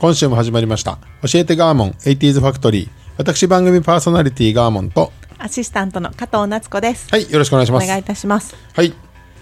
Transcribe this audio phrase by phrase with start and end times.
[0.00, 0.98] 今週も始まりました
[1.30, 7.10] 教えてガーモン 80s ファクトリー私番組パーソナリティガーモンとアシスタントの加藤夏子です。
[7.10, 8.56] はいよろしくお願いしますお願いいたします。
[8.74, 8.94] はい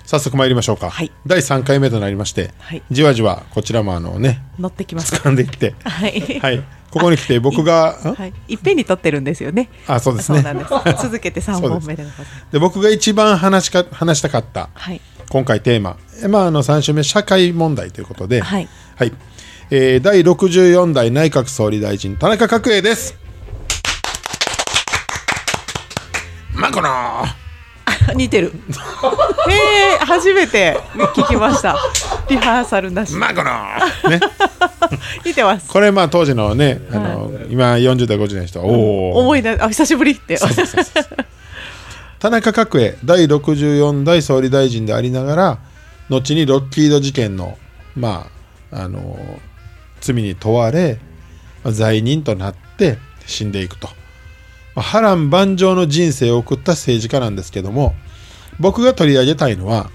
[0.05, 5.15] 早速参りましょうか、はい第3回目となりまして、はいじわじわこちらもあのね乗ってきます。
[5.15, 6.41] 掴んできて はい。
[6.41, 8.33] はいここに来て僕がんはい。
[8.49, 9.69] いっぺんに撮ってるんですよね。
[9.87, 10.71] あそうですねそうなんです。
[11.03, 12.05] 続けて三本目で。
[12.51, 15.01] で僕が一番話しか話したかったはい。
[15.29, 19.13] 今回テーマ、えまあ、あの3週目社会問題ということで、はいはい
[19.71, 23.17] えー第64代内閣総理大臣田中角栄です。
[26.55, 26.89] まあこの
[28.15, 28.49] 似てる。
[28.49, 28.51] へ
[30.01, 30.81] え、初めて
[31.15, 31.77] 聞きました。
[32.31, 33.13] リハーサルなし。
[33.15, 34.21] まあこのね
[35.25, 35.69] 似てます。
[35.69, 40.39] これまあ当時のねあの、今40代50代の人はおお思い出、あ、久しぶりって。
[40.39, 41.05] そうそうそうそう
[42.19, 45.59] 田中角栄第64代総理大臣でありながら
[46.09, 47.59] 後にロッキード事件の
[47.95, 48.27] ま
[48.73, 49.39] ああの
[50.01, 50.99] 罪に問われ
[51.65, 53.89] まあ罪人となって死んでいくと、
[54.75, 57.95] まあ波乱万丈の人生を送った政治家なんですけども
[58.59, 59.91] 僕が取り上げたいのは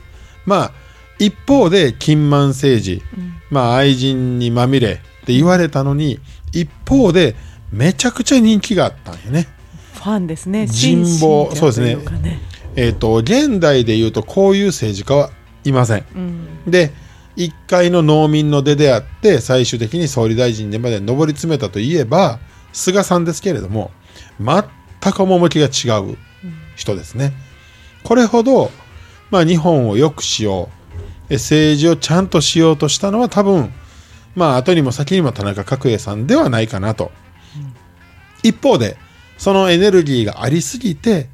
[0.46, 0.72] まあ
[1.20, 3.02] 一方で金満政治、
[3.50, 4.94] まあ愛人にまみれ
[5.24, 6.20] って言われたのに
[6.52, 7.36] 一方で
[7.72, 9.48] めちゃくちゃ人気があったんよね。
[9.94, 10.68] ファンですね。
[10.68, 11.98] 人望そうですね。
[12.76, 15.30] えー、と現代でいうとこういう政治家は
[15.64, 16.06] いません。
[16.16, 16.72] うん。
[16.72, 16.92] で
[17.36, 22.40] 一階の農民の出であって最終的に総理大臣にまで上り詰めたといえば
[22.72, 23.92] 菅さんですけれども
[24.40, 26.18] 全く趣が違う
[26.76, 27.34] 人ですね。
[28.04, 28.72] これほど、
[29.32, 30.84] まあ、日本を良くしよう
[31.30, 33.74] え政治をちゃんとしようとしたのは多分
[34.36, 37.12] まあ後にも先にも田中角栄さんではないかなと。
[38.44, 38.98] 一方で
[39.38, 41.30] そのエネルギーがありすぎて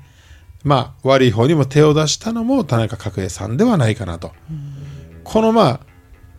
[0.63, 4.33] まあ悪い方にも手を出したのも田中角栄さんではないかなと。
[5.23, 5.79] このまあ、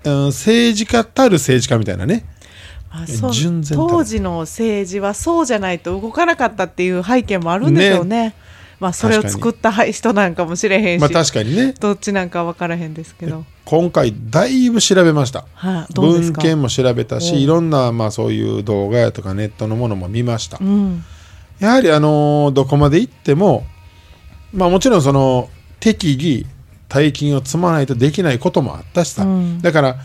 [0.05, 2.25] うん、政治家たる政治家みたいなね。
[2.93, 3.33] まあ、そう
[3.72, 8.34] 当時の政治はそうじゃないと動かなかったっていう背景もあるんでしょうね。
[8.81, 11.75] まあそれを作った人なんかもしれへんし、まあ確かにね。
[11.78, 13.44] どっちなんか分からへんですけど。
[13.66, 15.44] 今回だいぶ調べました。
[15.55, 16.41] はい、どうですか？
[16.41, 20.59] 文献も調べたおしいろんなまあそういう動画やとかネットのものも見ました。
[20.60, 21.05] うん。
[21.60, 23.66] やはりあのーどこまで行っても
[24.53, 26.50] まあもちろんその適宜
[26.91, 29.97] 大金を積まないとできないこともあったしさ、うんだから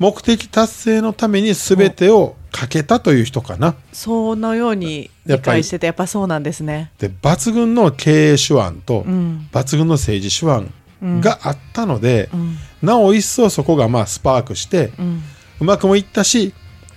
[0.00, 6.90] 目的達成のために全てをかけたという人かなそのように理やっぱり解しててやっぱそうなんですね。
[6.98, 9.48] で抜群の経営手腕とうん。
[9.52, 12.56] 抜群の政治手腕があったので、うん。
[12.82, 14.90] なお一層そこがまあスパークして
[15.60, 16.54] うまくもいったし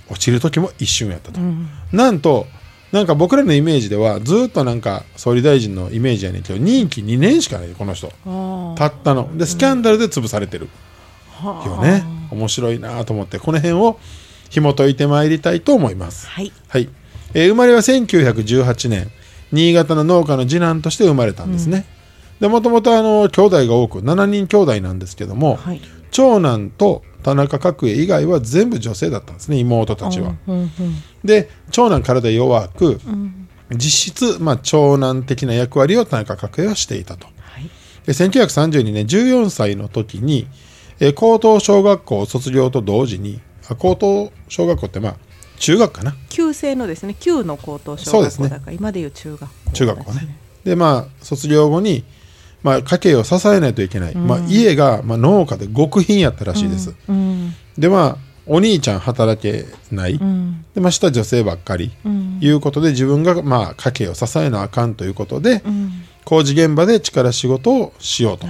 [0.10, 1.68] 落ちる時も一瞬やったと、うん。
[1.92, 2.48] なんと
[2.94, 8.12] なんか僕らのイメージではずっとなんか総理大臣のイメージやねんけど任期2年しかないこの人。
[8.26, 9.36] あたったの。
[9.36, 10.70] でスキャンダルで潰されてる。
[11.42, 11.64] あ。
[11.66, 12.04] よね。
[12.30, 14.00] 面白いなと思ってこの辺を
[14.52, 16.28] 紐解いてまいりたいと思います。
[16.28, 16.52] はい。
[16.68, 16.88] はい、
[17.34, 19.12] えー生まれは1918年。
[19.52, 21.86] 新潟の農家の次男として生まれたんですね、
[22.40, 25.82] でもともとあの兄弟が多く7人兄弟なんですけども、はい。
[26.10, 30.36] 長男と田中角栄以外は全部女性だったんですね妹たちは。
[30.48, 30.56] うん。
[30.60, 30.70] うん。
[31.24, 33.48] で長男体弱くうん。
[33.72, 37.26] 実質、まあ、長男的な役割を田中角栄はしていたと。
[37.26, 37.70] はい。
[38.06, 40.48] で1932年14歳の時に、
[41.00, 45.16] えー高等小学校卒業と同時にあ高等小学校ってまあ
[45.58, 50.38] 中学かな旧制のですね、旧の高等小学校だから、今でいう中学校、中学校ね。
[50.64, 52.04] でまあ卒業後に、
[52.64, 56.96] まあ、家計を支えないといけない、まあ、家が、まあ、農家で極貧やったらしいです。
[57.08, 57.54] うん。
[57.78, 60.66] でまあお兄ちゃん働けない、うん。
[60.74, 62.40] でまあ下女性ばっかり、うん。
[62.42, 65.92] いうことで自分が、まあ、家計を支えなあかんということで、うん。
[66.26, 68.48] 工事現場で力仕事をしようと。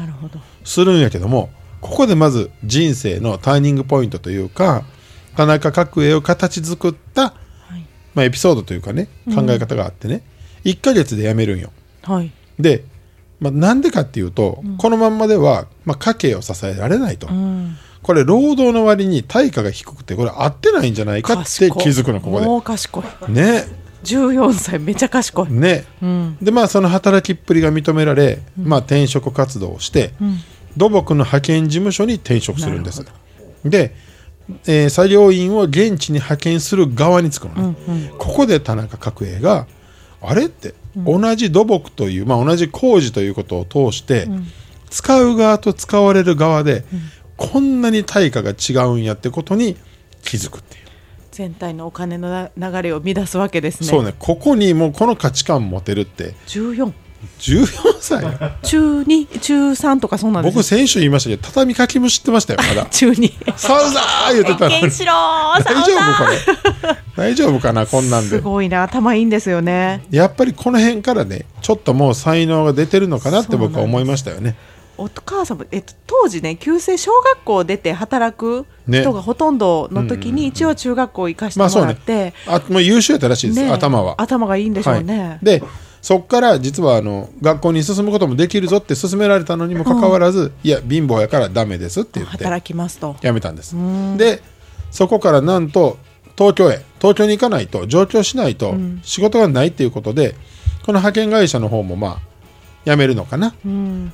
[0.64, 1.50] するんやけども
[1.82, 4.86] ここでまず人生のターニングポイントというか
[5.36, 7.34] 田中角栄を形作った、は
[7.76, 7.86] い。
[8.14, 10.24] まあ、エピソードというかね考え方があってね、
[10.64, 11.72] 1ヶ月で辞めるんよ。
[12.04, 12.32] はい。
[12.60, 12.86] で、
[13.44, 17.76] まあ、なんでかっていうと、このまんまでは、まあ、家計を支えられないと、うん。
[18.02, 23.04] これ労働の割に対価が低くてこれ合ってないんじゃないかって気づくのここもう賢い。
[23.34, 23.66] でね
[24.04, 25.86] 14歳めちゃ賢い、ね。
[26.02, 26.38] うん。
[26.42, 30.14] でまあその働きっぷりが認められ、まあ、転職活動をして、
[30.76, 33.06] 土木の派遣事務所に転職するんです
[33.64, 33.96] で、
[34.68, 39.68] えー作業員を現地に派遣する側につくのね、ここで田中角栄が
[40.22, 44.28] あれって、同じ土木という、まあ、同じ工事ということを通して、
[44.90, 46.84] 使う側と使われる側で、
[47.38, 49.76] こんなに対価が違うんやってことに
[50.24, 50.84] 気づくっていう。
[51.32, 53.88] 全体のお金のな流れを乱すわけですね。
[53.88, 54.14] そうね。
[54.20, 56.94] ここにもうこの価値観持てるって14
[57.40, 57.68] 14
[58.00, 58.24] 歳？
[58.64, 62.86] 中2中3とかそうなんです僕先週言いましたけど畳かきも知ってましたよまだ。
[62.92, 64.82] 中2サウザー言ってたのに。
[64.82, 70.04] 大丈夫これ大丈夫かなこんなんすでごいな頭いいんですよね。
[70.10, 74.56] やっぱりこの辺からねちょっともう才能が出てるのかなって僕は思いましたよね。
[74.98, 81.88] お母さんも、えっと、当時ね旧制小学校出て働く人がほとんどの時に、一応中学校行かせてまあそうね。
[81.88, 84.22] もらって、あもう優秀やったらしいです、ね頭は。
[84.22, 85.64] 頭がいいんでしょうね、はい、で
[86.04, 93.16] そこから実はあの学校に進むこともできるぞって勧められたのにもかかわらず、いや貧乏やからダメですって言って働きますと。
[93.22, 93.74] 辞めたんです。
[94.18, 94.44] で
[94.92, 95.98] そこからなんと
[96.38, 100.36] 東京へ東京に行かないと上京しないと仕事がないっていうことで、
[100.86, 102.20] この派遣会社の方もまあ
[102.86, 103.56] 辞めるのかな、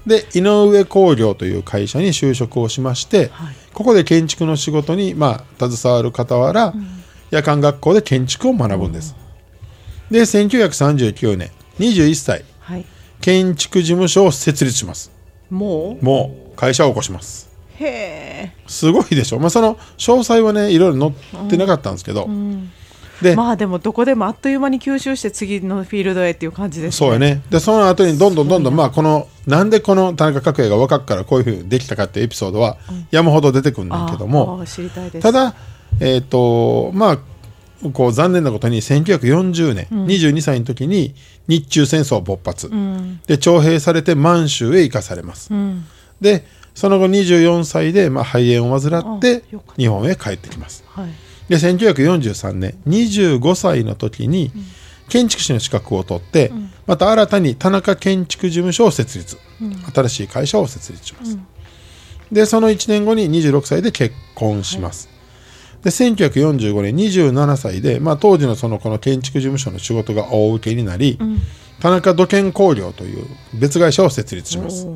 [0.05, 3.55] で井上工業という会社に就職をしまして、はい。
[3.73, 6.71] ここで建築の仕事にまあ携わる傍ら、
[7.31, 9.15] 夜間学校で建築を学ぶんです、
[10.11, 12.45] で1939年21歳。
[12.59, 12.85] はい。
[13.21, 15.11] 建築事務所を設立します。
[15.49, 17.49] ももう会社を起こします。
[17.79, 22.29] うへすごいでしょ、まあ、その詳細はねいろいろ載ってなかったんですけど、
[23.21, 26.97] で、えまあでもどこでもあっという間に吸収して次のフィールドへっていう感じですね。
[26.97, 27.41] そうやね。
[27.49, 32.77] でその後にどんどんどんどんまあこのなんでこの田中角栄が若くからこういうふうにできたかっていうエピソードは
[33.11, 35.23] 山ほど出てくるんだけども、ああ知りたいです。
[35.23, 35.55] ただ
[35.99, 37.19] えっ、とまあ
[37.93, 41.15] こう残念なことに1940年、22歳の時に
[41.47, 42.69] 日中戦争勃発、
[43.27, 45.51] で徴兵されて満州へ行かされます、
[46.19, 46.45] で
[46.75, 49.43] その後24歳で、まあ、肺炎を患って
[49.77, 50.83] 日本へ帰ってきます。
[50.87, 51.09] はい。
[51.49, 54.51] で1943年25歳の時に
[55.09, 56.51] 建築士の資格を取って、
[56.85, 59.37] また新たに田中建築事務所を設立、
[59.93, 61.37] 新しい会社を設立します、
[62.31, 65.09] でその1年後に26歳で結婚します、
[65.83, 71.17] で1945年27歳で、まあ、当時のそのこの建築事務所の仕事が大受けになり、
[71.79, 74.87] 田中土建工業という別会社を設立します。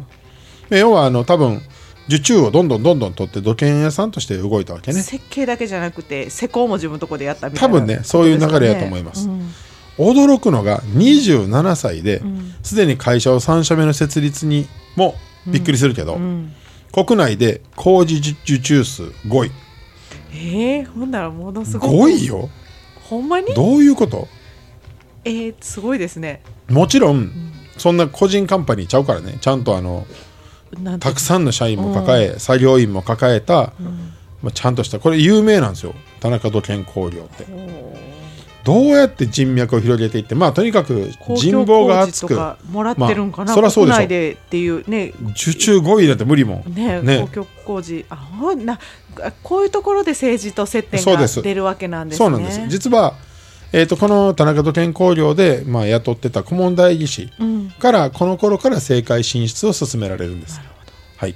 [0.69, 1.62] 要はあの多分
[2.07, 5.01] 受注をどんどんどんどん取って土建屋さんとして動いたわけね。
[5.01, 9.30] 設計だけじゃなくて施工も自分のとこでやったみたいな多分ねそういう流れやと思います。
[9.30, 9.50] うん。
[9.97, 12.21] 驚くのが27歳で
[12.63, 15.15] すで、に会社を3社目の設立にも
[15.45, 16.19] びっくりするけど、
[16.91, 19.51] 国内で工事受注数5位
[20.33, 22.50] えー、ほんならものすご5位よ。
[23.03, 23.53] ほんまに？
[23.53, 24.27] どういうこと？
[25.25, 26.41] えー、すごいですね。
[26.69, 27.31] もちろん、
[27.77, 29.38] そんな個人カンパニーちゃうからね。
[29.39, 30.07] ちゃんとあの
[31.00, 33.74] たくさんの社員も抱え、作業員も抱えた、
[34.41, 35.94] まあ、ちゃんとしたこれ有名なんですよ。
[36.19, 37.45] 田中土建工業って。
[38.63, 42.39] どうやって人脈を広げていってまあとにかく公人共望が厚く
[42.71, 44.07] もらってるんかな、まあそらそうでしょ。
[44.07, 45.13] でっていうね。
[45.31, 46.74] 受注5位なんて無理もん。
[46.74, 48.06] ね公共工事。
[48.09, 48.80] あほんなあ
[49.44, 52.26] こういうところで政治と接点が出るわけなんですね。
[52.26, 52.68] そうなんです。
[52.68, 53.16] 実は、
[53.71, 57.71] えー、とこの田中土建工業で、まあ、雇ってた顧問代議士うん。
[57.71, 60.61] から、この頃から政界進出を進められるんです。
[61.18, 61.35] はい。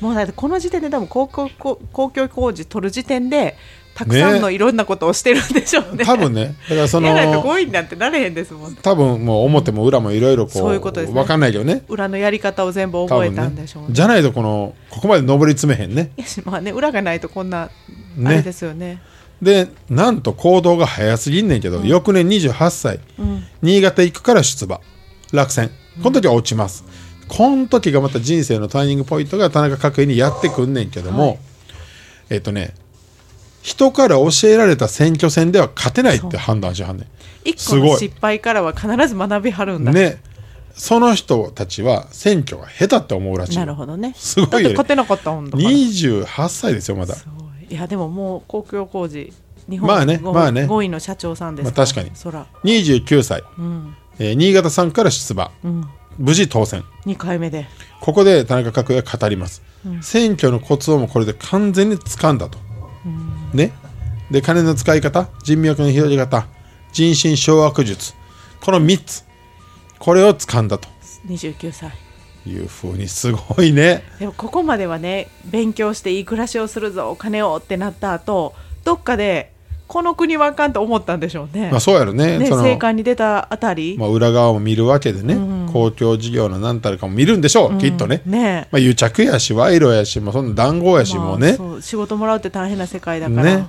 [0.00, 3.56] もうだってこの時点で多分公共公公共工事取る時点で
[3.94, 6.04] たくさんのいろんなことをしてるんでしょうね。
[6.04, 6.54] 多分ね。
[6.68, 11.14] だからそやないとの5位なんてなれへんですもん多分もう表も裏もいろいろこうそういうことですね。
[11.14, 11.84] 分かんないけどね。
[11.88, 13.88] 裏のやり方を全部多覚えたんでしょうね。
[13.90, 16.10] じゃないとこのここまで上り詰めへんね。
[16.44, 17.70] まあね裏がないとこんな、
[18.16, 18.28] ね。
[18.28, 19.02] あれですよね。
[19.42, 23.00] でなんと行動が早すぎんねんけど、翌年28歳、
[23.60, 24.80] 新潟行くから出馬。
[25.32, 25.70] 落選。
[26.02, 26.84] この時は落ちます、
[27.28, 31.38] この時がまた人生のターニングポイントが田中角栄にやってくんねんけども、はい。
[32.30, 32.74] えっ、とね
[33.62, 37.06] 人から教えられた選挙戦では勝てないって判断しはんねん。
[37.44, 37.80] 一すごい。
[37.88, 40.20] 個の失敗からは必ず学びはるんだ、ね。
[40.74, 44.14] その人たちは選挙が下手って思うらしいなるほどね。
[44.16, 45.62] すごいよね勝てなかったもんだから。
[45.70, 47.14] 28歳ですよまだ。
[47.14, 47.72] すごい。
[47.72, 49.32] いやでももう公共工事
[49.68, 50.62] 日本まあねごまあね。
[50.64, 52.10] 5位の社長さんですまあ確かに。
[52.14, 52.46] そら。
[52.64, 53.96] 29歳、うん。
[54.18, 55.88] えー新潟さんから出馬、うん。
[56.18, 56.84] 無事当選。
[57.06, 57.66] 2回目で。
[58.00, 59.62] ここで田中角栄が語ります、
[60.00, 62.58] 選挙のコツをもこれで完全に掴んだと、
[63.54, 63.72] ね。
[64.30, 66.46] で金の使い方人脈の広げ方
[66.92, 68.14] 人心掌握術。
[68.60, 69.24] この3つ。
[69.98, 70.88] これを掴んだと。
[71.26, 71.92] 29歳。
[72.44, 74.02] いうふうにすごいね。
[74.18, 78.54] でもここまではね勉強していい暮らしをするぞお金をってなった後
[78.84, 79.52] どっかで
[79.92, 81.70] この国はあかんと思ったんでしょうね。
[81.70, 82.38] まあそうやろね。
[82.38, 85.70] ね政界に出たあたり、まあ、裏側も見るわけでね、うん。
[85.70, 87.78] 公共事業の何たるかも見るんでしょう、うん。
[87.78, 88.68] きっとね、ね。
[88.72, 91.48] まあ、癒着やし賄賂やしもうそんな談合やし、もうね。
[91.48, 93.42] まあそう仕事もらうって大変な世界だから。
[93.42, 93.66] ね。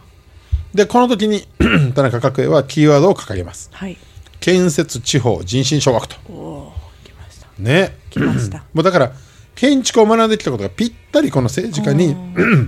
[0.74, 1.42] でこの時に
[1.94, 3.70] 田中角栄はキーワードを掲げます。
[3.74, 3.98] はい。
[4.40, 6.16] 建設地方人心掌握と。
[6.32, 6.72] お
[7.04, 7.48] 来ました。
[7.58, 7.98] ね。
[8.12, 8.64] 来ました。
[8.74, 9.12] もうだから
[9.56, 12.16] 建築を学んできたことがぴったりこの政治家に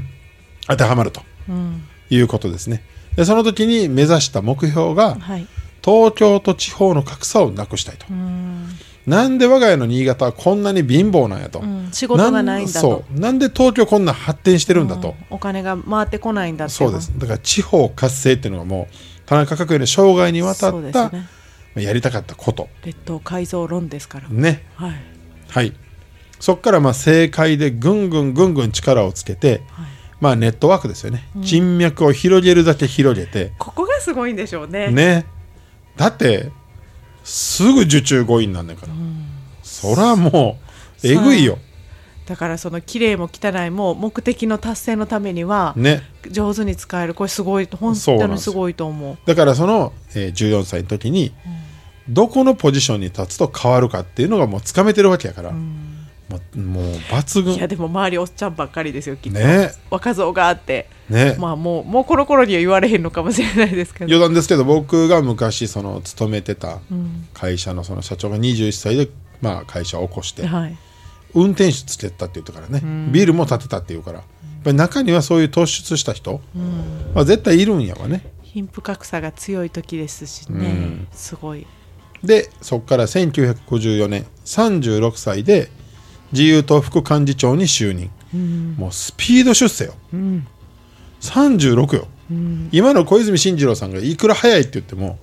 [0.67, 1.85] 当てはまるとうん。
[2.09, 2.83] いうことですね
[3.15, 5.47] でその時に目指した目標がはい。
[5.83, 8.69] 東京と地方の格差をなくしたいと、うん。
[9.05, 12.79] なんで我が家の新潟はこんなに貧乏なんやと、うん仕事がないんだと。
[12.79, 18.95] そうなんで東京こんな発展してるんだと、うんお金が回ってこないんだそうですだから地方活性っていうのがもう
[19.27, 21.27] 田中角栄の生涯にわたった、ね。
[21.75, 24.29] やりたかったこと列島改造論ですから。
[24.29, 24.95] ねはい。
[25.49, 25.73] はい
[26.39, 29.87] そこからまあ政界でぐんぐんぐんぐん力をつけて、はい。
[30.21, 33.51] まあネットワークですよね、人脈を広げるだけ広げて。
[33.57, 34.89] ここがすごいんでしょうね。
[34.89, 35.25] ね。
[35.97, 36.51] だって
[37.23, 38.93] すぐ受注5位になんねんから、
[39.63, 40.57] そらも
[41.03, 41.57] うえぐいよ。
[42.25, 46.01] だからその綺麗も汚いも目的の達成のためにはね。
[46.31, 47.13] 上手に使える。
[47.13, 49.17] これすごい本当にすごいと思う。
[49.25, 51.33] だからその、えー14歳の時に、
[52.09, 55.61] どこのポジションに立つと変わるかっていうのがもうつかめてるわけやから、もう
[56.55, 57.55] もう抜群。
[57.55, 59.39] いやでも周りおっちゃんばっかりですよきっと。
[59.39, 59.71] ね。
[59.89, 64.05] 若造があって、ね、まあもうもうこの頃には言われへんのかもしれないですけど。
[64.05, 67.27] 余談ですけど僕が昔その勤めてたうん。
[67.33, 69.09] 会社のその社長が21歳で、
[69.41, 70.77] まあ、会社を起こしてはい。
[71.33, 74.19] 運転手つけたって言ったからね、ビルも建てたっていうから。
[74.19, 74.25] やっ
[74.63, 76.41] ぱり中にはそういう突出した人、
[77.13, 78.25] まあ、絶対いるんやわね。
[78.41, 81.07] 貧富格差が強い時ですしね、うん。
[81.11, 81.67] すごい。
[82.23, 85.69] でそこから1954年36歳で
[86.31, 88.09] 自由党副幹事長に就任、
[88.77, 89.93] もうスピード出世よ、
[91.21, 92.07] 36よ、
[92.71, 95.17] 今の小泉進次郎さんがいくら早いって言っても。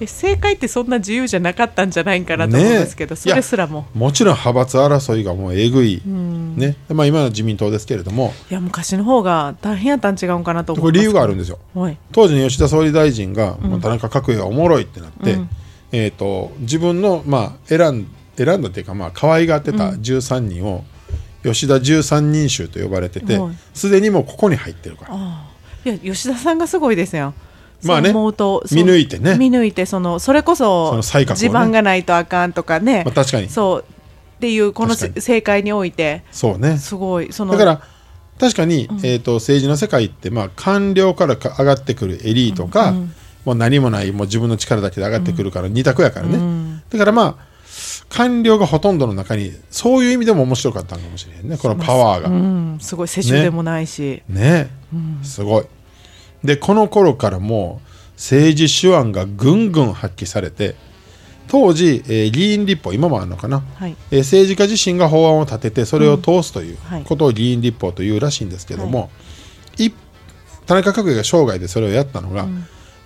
[0.00, 3.86] え政界ってそんな自由じゃなかったんじゃないかなと思うんですけど、ねえそれすらも。
[3.94, 6.76] もちろん派閥争いがもうえぐい、ね。
[6.88, 8.32] まあ、今の自民党ですけれども。
[8.50, 11.58] いや昔の方が大変やったん違うんかなと思これ理由があるんですよ。
[11.74, 11.98] はい。
[12.12, 15.38] 当時の吉田総理大臣が、もう田中角栄はおもろいってなって、
[15.90, 18.06] えー、と自分の、まあ、選ん
[18.44, 20.84] 選んだっていうか、まあ可愛がってた13人を、
[21.42, 23.54] 吉田13人衆と呼ばれててはい。
[23.74, 25.14] すで、にもうここに入ってるから。
[25.84, 27.34] いや吉田さんがすごいですよ。
[27.84, 28.10] まあね。
[28.10, 29.36] 見抜いてね。
[29.36, 33.48] 見抜いてそのそれこそ地盤がないとあかんとかね、まあ、確かに。
[33.48, 33.84] そう。
[34.38, 35.72] っていうこの確かに。
[35.72, 36.78] おいてそうね。
[36.78, 37.32] すごい。
[37.32, 37.82] そのだから
[38.38, 42.94] 確かに、えー、と政治の世界って、まあ、官僚からか上がってくるエリートか、
[43.44, 47.47] もう何もないもう自分の力だけで上がってくるから二択やからね、だからまあ
[48.08, 51.56] 官僚がほとんどの中にそういう意味でも面白かったのかもしれへんね。
[51.58, 52.28] このパワーが。
[52.28, 54.70] うん、すごい世襲でもないし、ね。
[55.22, 55.64] すごい。
[56.44, 60.76] でこの頃からもう政治手腕がぐんぐん発揮されて
[61.48, 63.96] 当時、えー議員立法今もあるのかな、はい。
[64.10, 67.04] えー政治家自身が法案を立ててそれを通すというはい。
[67.04, 69.10] ことを議員立法というらしいんですけども、
[69.78, 69.90] い。
[70.66, 72.46] 田中角栄が生涯でそれをやったのが、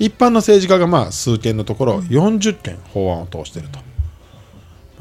[0.01, 3.92] 一般の政治家がまあ数件のところ40件法案を通していると、まあ、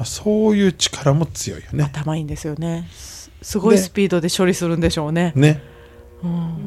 [0.04, 1.84] そういう力も強いよね。
[1.84, 2.88] 頭いいんですよね。
[2.92, 5.32] すすごいスピードで処理するんでしょうね。
[5.34, 5.60] ね、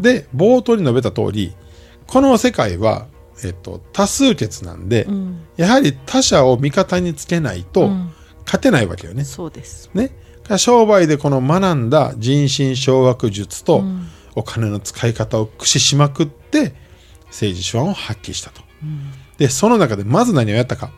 [0.01, 1.55] で冒頭に述べた通り
[2.07, 3.07] この世界は、
[3.43, 5.39] えっと、多数決なんで、ん。
[5.57, 8.13] やはり他者を味方につけないとん。
[8.45, 9.23] 勝てないわけよね。
[9.25, 9.89] そうです。
[9.93, 10.11] ね。
[10.57, 13.83] 商売でこの学んだ人心掌握術と
[14.35, 16.75] お金の使い方を駆使しまくって
[17.27, 18.61] 政治手腕を発揮したと。
[19.39, 20.91] でその中でまず何をやったか、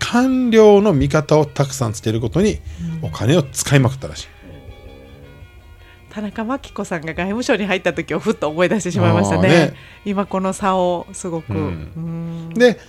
[0.00, 2.58] 官僚の味方をたくさんつけることに
[3.02, 4.28] お金を使いまくったらしい。
[6.10, 9.48] 田中真紀子さんが外務省に入った時をふっと思い出してしまいましたね。
[9.48, 9.74] ね。
[10.04, 11.58] 今この差をすごく、うん。
[11.60, 12.00] う
[12.50, 12.54] ん。
[12.54, 12.80] で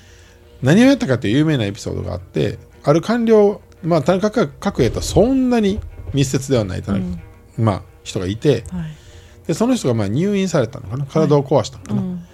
[0.63, 5.79] 何をやったかという有名なエピソードがあってある官僚、まあ、田中角栄とそんなに
[6.13, 7.19] 密接ではない田中、
[7.59, 8.95] まあ、人がいてはい。
[9.45, 11.05] でその人がまあ入院されたのかな。
[11.05, 12.25] 体を壊したのかな、うん。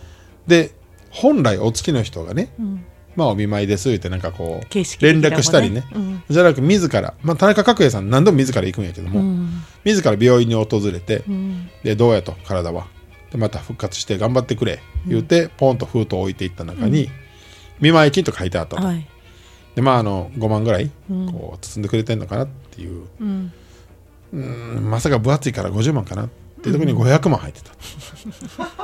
[0.46, 0.72] で
[1.10, 2.86] 本来お付きの人がね、ん
[3.18, 6.24] まあお見舞いですってなんかこう連絡したりね、うん。
[6.30, 9.50] じゃなく自ら、まあ、田中角栄さん何度も自ら行くんやけども、うん。
[9.84, 11.70] 自ら病院に訪れて、うん。
[11.84, 12.86] でどうやと体は。
[13.32, 17.10] でまた復活して頑張ってくれ言うて、ポンと封筒を置いていった中に、
[17.82, 19.08] 見舞い金と書いてあったと、はい。
[19.76, 23.52] でまああの5万ぐらいこう包んでくれてんのかなっていう、うん。
[24.32, 26.30] うんまさか分厚いから50万かなっ
[26.62, 27.72] ていうところに500万入ってた、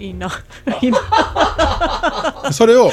[0.00, 0.28] いいな。
[0.80, 2.50] いいな。
[2.52, 2.90] それを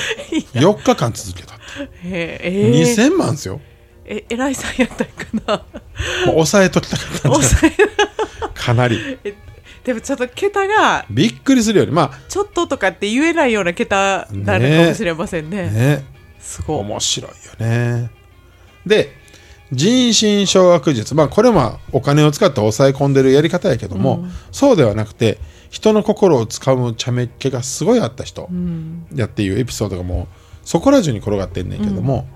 [0.53, 1.63] 4日間続けたって。
[2.03, 3.09] えー、えー。
[3.09, 3.61] 2000万ですよ。
[4.05, 5.53] え偉いさんやったんかな。
[6.25, 7.73] もう抑えときたかったんじゃない
[8.53, 9.19] かなり。
[9.23, 9.33] え
[9.83, 15.61] でもちょっと桁がびっくりするよねまちょっととかって言えないような桁なのかもしれませんね。
[15.61, 16.05] あね。
[16.41, 16.79] すごい。
[16.81, 17.35] 面白いよ
[17.65, 18.11] ね。
[18.85, 19.13] で
[19.71, 21.15] 人心掌握術。
[21.15, 28.49] まあこれはお金を使って抑え込んでるやり方やけども、そうではなくて人の心をつかむ茶目っ気がすごいあった人
[29.13, 30.27] やっていうエピソードがもう
[30.63, 32.27] そこら中に転がってんねんけども、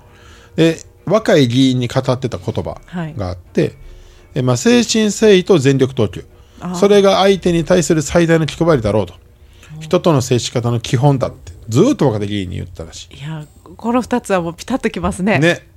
[0.56, 2.80] で若い議員に語ってた言葉
[3.18, 3.76] があって、
[4.34, 6.26] えまあ、誠心誠意と全力投球。
[6.76, 9.16] それが相手に対する最大の気配りだろうと。
[9.80, 11.52] 人との接し方の基本だって。
[11.70, 13.18] ずーっと若手議員に言ってたらしい。
[13.18, 13.46] いや
[13.78, 15.40] この2つはもうピタッときますね。
[15.40, 15.68] ね、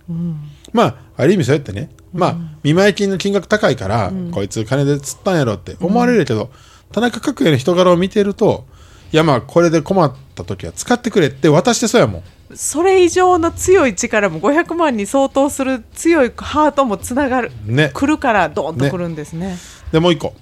[0.72, 6.50] まあある意味そうやってね、まあ見舞い金の金額高いから、こいつ金で釣ったんやろって思われるけど、
[6.94, 8.66] 田中角栄の人柄を見てると
[9.12, 12.22] いやまあこれで困った時は使ってくれって渡してそうやもん。
[12.54, 17.90] それ以上の強い力も500万に相当する強いハートもつながる、ね。
[17.92, 19.56] 来るからドーンと来るんですね。
[19.90, 20.34] でもう一個、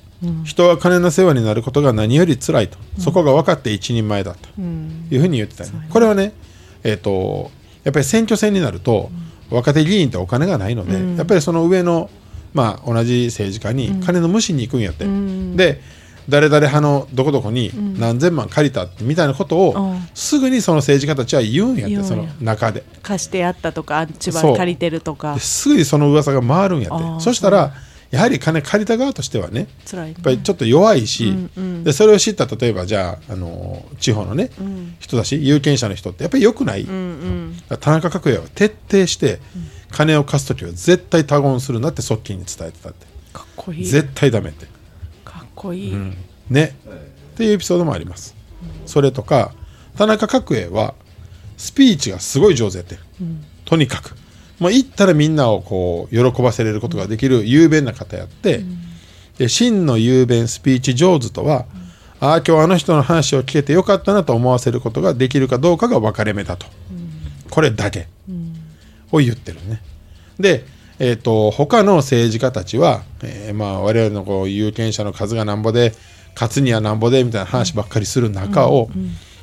[0.44, 4.49] 人は金の世話になることが何より辛いと、そこが分かって一人前だと。
[5.11, 6.32] いうふうに言ってたよね、これはね
[6.82, 7.50] えっ、と
[7.85, 9.11] やっぱり選挙戦になると、
[9.50, 12.11] 若手議員ってお金がないので、やっぱりその上の
[12.52, 15.06] まあ同じ政治家に金の無視に行くんやって、
[15.56, 15.80] で
[16.28, 20.08] 誰々派のどこどこに何千万借りたみたいなことを、うん。
[20.14, 22.84] すぐにその政治家たちは言うんやってその中で。
[23.02, 25.34] 貸してやったとかあっち借りてるとか。
[25.34, 27.24] ですぐにその噂が回るんやって。
[27.24, 27.72] そしたら
[28.10, 31.34] やはり金借りた側としてはねやっぱりちょっと弱いし、
[31.82, 34.50] でそれを知った例えばじゃあ、あの地方のね、
[35.00, 36.86] 人だし有権者の人ってやっぱり良くない、
[37.80, 39.40] 田中角栄は徹底して
[39.90, 43.06] 金を貸す時は絶対他言するなって側近に伝えてたって。
[43.82, 44.66] 絶対ダメって
[45.54, 45.97] こいい、
[46.50, 46.76] ね。
[47.35, 48.35] っていうエピソードもあります。
[48.87, 49.52] それとか
[49.97, 50.94] 田中角栄は
[51.56, 53.00] スピーチがすごい上手やってる、
[53.64, 54.16] とにかく。
[54.59, 58.64] もう行ったらみんなをこう喜ばせれることができる雄弁な方やって、
[59.38, 61.66] で真の雄弁スピーチ上手とは、
[62.21, 66.66] ああ今日あの人の話を聞けてよかったなと思わせることができるかどうかが分かれ目だと、
[67.50, 68.07] これだけ
[69.11, 69.83] を言ってるね。
[70.38, 70.64] で、
[71.04, 75.94] えー、と他の政治家たちは、えーまあ、我々のこう有権者の数がなんぼで
[76.34, 78.88] 勝つにはなんぼでみたいな話ばっかりする中を、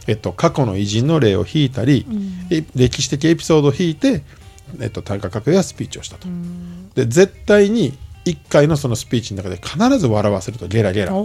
[0.07, 2.05] えっと、過去の偉人の例を引いたり、
[2.49, 4.23] え歴史的エピソードを引いて、
[4.79, 6.29] えっと、田中角栄はスピーチをしたと。
[6.95, 11.07] で絶対に1回のそのスピーチの中で必ず笑わせるとゲラゲラ。
[11.07, 11.23] だか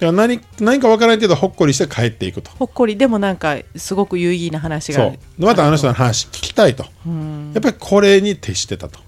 [0.00, 2.50] ら何何か分からんけどほっこりして帰っていくと。
[2.58, 2.96] ほっこり。
[2.96, 5.12] でもなんかすごく有意義な話がそう。
[5.12, 6.82] でまたあの人の話聞きたいと。
[6.82, 8.98] やっぱりこれに徹してたと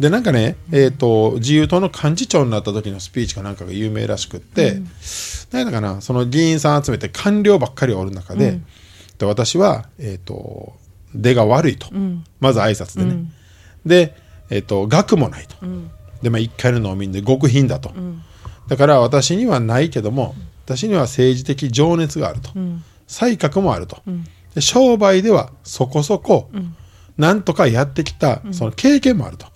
[0.00, 4.80] でなんかね、えー、と自由党の幹事長になった時のスピーチかなんかが有名らしくって、
[5.52, 8.60] 何だかなその議員さん集めて官僚ばっかりおる中で,、
[9.18, 10.72] で私は、えー、と
[11.14, 11.88] 出が悪いと、
[12.40, 13.24] まず挨拶でね、
[13.84, 14.16] で、
[14.48, 15.56] えー、と額もないと、
[16.22, 17.92] で、まあ、1回の農民で極貧だと、
[18.68, 20.34] だから私にはないけども
[20.64, 22.48] 私には政治的情熱があると、
[23.06, 23.98] 才覚もあると、
[24.54, 26.48] で商売ではそこそこ、
[27.18, 29.46] なんとかやってきたその経験もあると、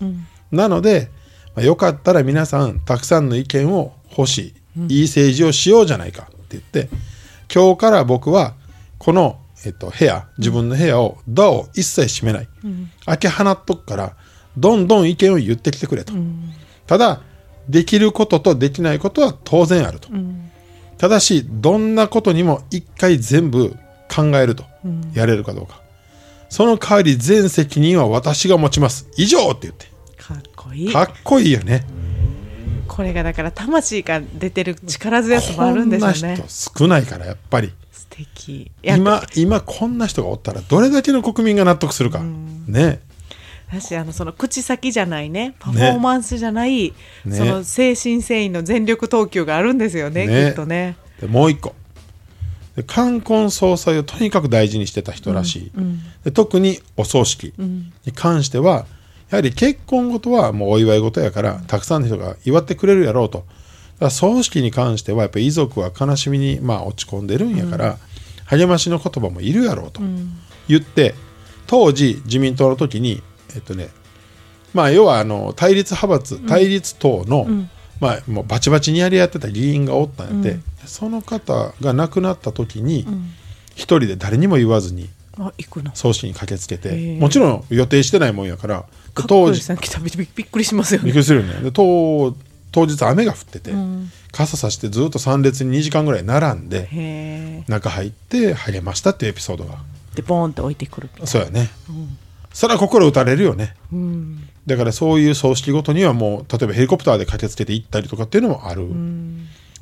[0.51, 1.09] なので、
[1.55, 4.53] まあよかったら皆さんたくさんの意見を欲し
[4.87, 6.89] い、いい政治をしようじゃないかって言って
[7.53, 8.53] 今日から僕は
[8.97, 12.47] この、えっと、部屋自分の部屋をドアを一切閉めない、
[13.05, 14.15] 開け放っとくから
[14.57, 16.13] どんどん意見を言ってきてくれと、
[16.87, 17.21] ただ
[17.69, 20.09] できることとできないことは当然あると、
[20.97, 23.75] ただしどんなことにも一回全部
[24.13, 24.63] 考えると、
[25.13, 25.81] やれるかどうか。
[26.49, 29.07] その代わり全責任は私が持ちます。
[29.17, 29.87] 以上って言って
[30.67, 30.91] こいい。
[30.91, 31.85] かっこいいよね。
[32.87, 36.19] これがだから魂が出てる力強さもあるんでしょうね。
[36.19, 36.47] こんな人
[36.79, 37.73] 少ないからやっぱり。
[37.91, 38.71] 素敵。
[38.83, 42.21] 今今こんな人がおったらどれだけの国民が納得するか、
[42.67, 42.99] ね。
[43.67, 45.55] 私あのその口先じゃないね。
[45.59, 46.93] パフォーマンスじゃない、
[47.25, 47.35] ね。
[47.35, 50.49] その精神誠意の全力投球があるんですよねね。
[50.49, 50.97] きっとね。
[51.19, 51.75] でもう一個。
[52.75, 55.71] で冠婚葬祭をとにかく大事にしてた人らしい、
[56.25, 58.85] で特にお葬式に関しては、
[59.29, 63.39] やはり結婚ごとはもうお祝い事やからたくさんの人が祝ってくれるやろうと。
[63.39, 63.47] だか
[64.05, 67.97] ら葬式に関してはやっぱり遺族は悲しみにまあ落ち込んでるんやから、
[68.45, 70.01] 励ましの言葉もいるやろうと
[70.67, 71.15] 言って、
[71.67, 73.23] 当時自民党の時に
[73.55, 73.89] えっとね
[74.73, 77.47] まあ要はあの対立派閥対立党の、
[78.01, 83.07] まあ、もうバチバチにやり合ってた議員がおったんやって、その方が亡くなった時に
[83.71, 85.09] 一人で誰にも言わずに
[85.95, 91.05] 葬式に駆けつけてもちろん予定してないもんやからでかっこ当時いい来たびっくりしますよね。
[91.05, 91.61] びっくりするよね。
[91.61, 92.35] で当
[92.71, 93.71] 当日雨が降ってて、
[94.33, 99.77] 傘さしてずっと参列に2時間ぐらい並んで中入って励ましたっていうエピソードが。
[100.13, 101.69] でボーンって置いてくるそうやね、
[102.53, 103.75] それは心打たれるよね。
[103.91, 104.49] うん。
[104.65, 108.87] だからそういう葬式ごとにはもう例えばヘリコプターで駆けつけて行ったりとかっていうのもある、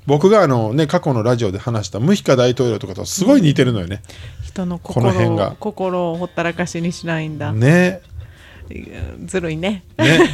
[0.06, 4.04] 僕があのね過去のラジオで話したムヒカ大統領とかとすごい似てるのよね。
[4.44, 5.52] 人のこの心辺が。
[5.54, 8.02] を心をほったらかしにしないんだ、ね
[9.26, 9.84] ずるいね。
[9.98, 10.34] ね。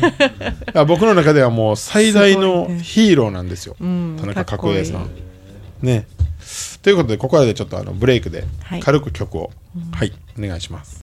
[0.87, 5.09] 僕の中ではもう最大のヒーローなんですよ、うん田中角栄さん。
[5.81, 6.07] ね。
[6.81, 8.79] ということでここらでちょっとあのブレイクではい。
[8.79, 9.51] 軽く曲を。
[9.91, 11.08] はい、お願いします。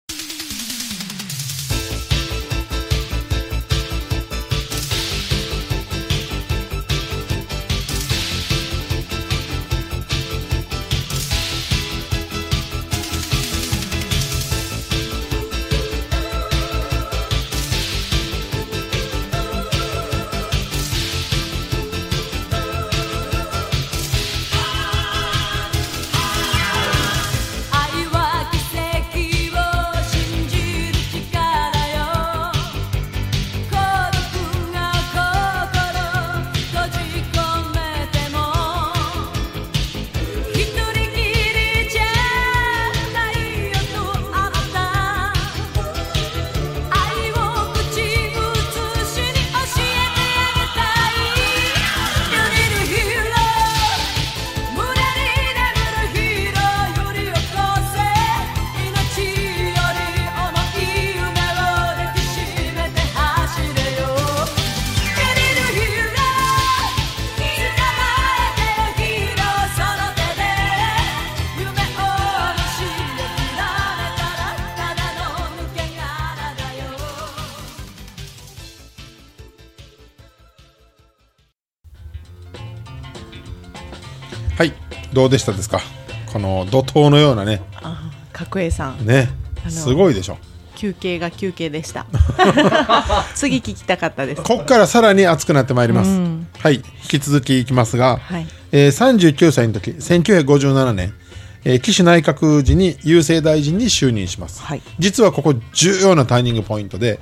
[85.18, 85.80] どうでしたですか？
[86.32, 87.60] この怒涛のようなね。
[87.82, 89.04] あ角栄さん。
[89.04, 89.28] ね。
[89.68, 90.38] すごいでしょ。
[90.76, 92.06] 休憩が休憩でした。
[93.34, 94.42] 次聞きたかったです。
[94.42, 96.46] こっからさらに熱くなってまいります、うん。
[96.56, 96.76] はい。
[96.76, 98.46] 引き続きいきますが、はい。
[98.70, 101.12] えー39歳の時1957年、
[101.64, 104.82] えー岸内閣時に郵政大臣に就任します、はい。
[105.00, 107.18] 実はここ重要なターニングポイントで、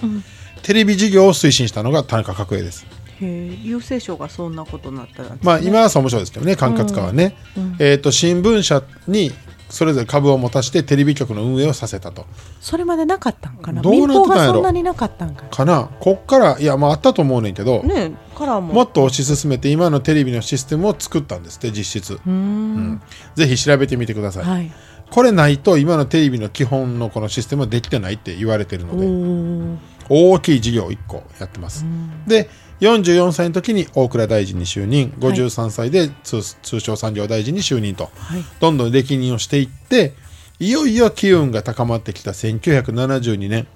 [0.63, 2.85] テレビ事業を推進したのが田中角栄です
[3.21, 5.39] 郵政省がそんなことになったんですね。
[5.43, 7.37] まあ今は総務省ですけどね管轄下はね、
[7.79, 9.33] えー、と新聞社に
[9.69, 12.25] それぞれ株を持たしてテレビ局の運営をさせたと。
[12.61, 13.83] それまでなかったんかな？
[13.83, 14.53] どうなってたんやろ？
[14.53, 15.91] がそんなになかったんかかな？
[15.99, 18.75] こっからいやまああったと思うねんけど、ねカラーも。
[18.75, 22.15] もっと推し進めて今のテレビのシステムを作ったんですって実質。
[22.15, 23.03] うーん。
[23.35, 24.71] ぜひ調べてみてください、はい。
[25.11, 29.77] これないと今のテレビの基本のこのシステムはできてないって言われてるおのでー。
[30.09, 31.85] 大きい事業を1個やってます、
[32.29, 32.49] で
[32.81, 35.13] 44歳の時に大蔵大臣に就任。
[35.19, 38.45] 53歳で通,、通商産業大臣に就任と、はい。
[38.61, 40.15] どんどん歴任をしていって
[40.59, 43.67] いよいよ機運が高まってきた1972年。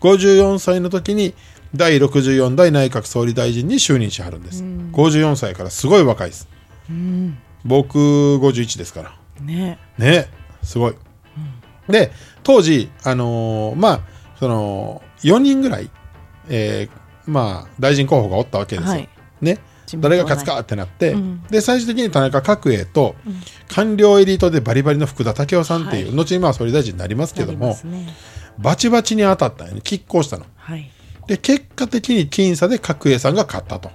[0.00, 1.34] 54歳の時に
[1.74, 6.48] 第64代内閣総理大臣に就任しはるんです、54歳からすごい若いです、
[7.64, 9.12] 僕51ですから。
[9.40, 9.78] ね。
[9.98, 10.28] ね。
[10.62, 10.94] すごい、
[11.88, 14.00] で当時あのーまあ
[14.38, 15.90] その4人ぐらい、
[16.48, 19.08] えーまあ大臣候補がおったわけですよ、はい。
[19.40, 19.58] ね。
[19.98, 21.42] 誰が勝つかってなって、うん。
[21.44, 23.14] で最終的に田中角栄と、
[23.68, 26.16] 官僚エリートでバリバリの福田赳夫さんっていう、はい。
[26.16, 28.08] 後にまあ総理大臣になりますけども、ね。
[28.58, 29.80] バチバチに当たったんよね。
[29.84, 30.46] 拮抗したの。
[30.56, 30.90] はい。
[31.26, 33.90] で結果的に僅差で角栄さんが勝ったと、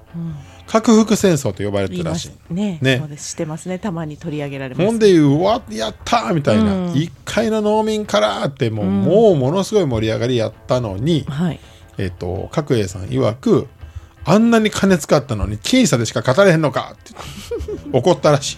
[0.68, 2.28] 核福戦争と呼ばれてるらしい。
[2.30, 2.78] すね。
[2.82, 3.02] ね。
[3.18, 3.80] してますね。
[3.80, 4.86] たまに取り上げられます。
[4.86, 6.94] ほんでうわやったーみたいな、うん。
[6.94, 11.60] 一回の農民からってもう,、もうものすごい盛り上がりやったのに、はい
[11.98, 13.68] えっと角栄さん曰く
[14.24, 17.14] あんなに金使ったのに僅差でしか語れへんのかって
[17.92, 18.58] 怒ったらしい。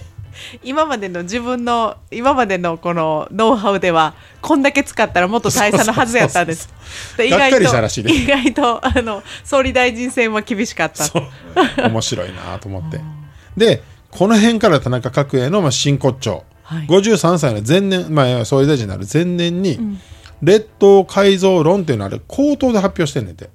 [0.63, 6.69] 今までの自分の今までのこのノウハウではこんだけ使ったらもっと大差のはずやったんです。
[7.17, 11.05] で意外と意外とあの総理大臣選は厳しかった。
[11.89, 12.99] 面白いなと思って。
[13.55, 16.87] でこの辺から田中角栄のまあ真骨頂、はい。
[16.87, 19.79] 53歳の前年、まあ、総理大臣になる前年に、
[20.43, 23.49] 列島改造論っていうのをあれ口頭で発表してんねんて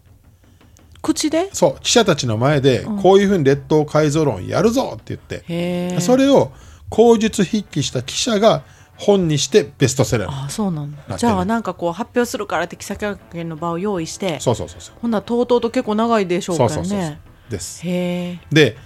[1.02, 1.48] 口で？
[1.52, 6.00] そう記者たちの前でこういうふうに列島改造論やるぞって言って。
[6.00, 6.50] それを
[6.90, 8.62] 口述筆記した記者が
[8.96, 11.16] 本にしてベストセラーにあそうなんだ。
[11.16, 17.20] じゃあなんかこう発表するからって記者会見の場を用意して、そうそうそうそうほんならとうとうと結構長いでしょうからそうそうそうそうね。
[17.48, 17.90] ですへ
[18.32, 18.40] え。
[18.50, 18.76] で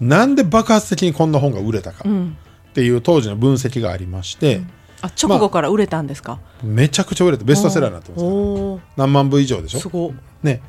[0.00, 2.36] なんで爆発的にこんな本が売れたかうん。
[2.70, 4.60] っていう当時の分析がありまして、
[5.02, 6.38] あ直後から売れたんですか？
[6.62, 8.82] めちゃくちゃ売れてベストセラーになってます。
[8.96, 10.14] 何万部以上でしょ、すご。
[10.42, 10.62] ね、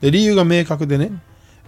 [0.00, 1.12] で理由が明確でね、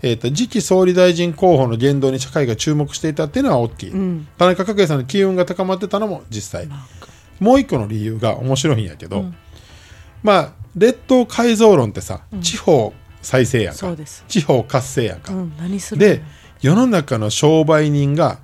[0.03, 4.27] えー、と次期総理大臣候補の言動に社会が注目していたっていうのは大きい、ん。
[4.39, 6.69] 田中角栄さんの機運が高まってたのも実際。
[7.39, 9.27] もう一個の理由が面白いんやけど、
[10.23, 13.95] まあ列島改造論ってさ、地方再生やんか。
[14.27, 15.53] 地方活性やんか、うん。
[15.59, 16.01] 何する？
[16.01, 16.23] で
[16.63, 18.39] 世の中の商売人が